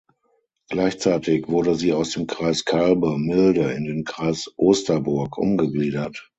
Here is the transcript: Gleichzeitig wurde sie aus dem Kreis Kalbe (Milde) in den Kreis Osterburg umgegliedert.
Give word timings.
Gleichzeitig 0.71 1.47
wurde 1.47 1.75
sie 1.75 1.93
aus 1.93 2.09
dem 2.13 2.25
Kreis 2.25 2.65
Kalbe 2.65 3.19
(Milde) 3.19 3.71
in 3.73 3.83
den 3.83 4.03
Kreis 4.03 4.49
Osterburg 4.57 5.37
umgegliedert. 5.37 6.27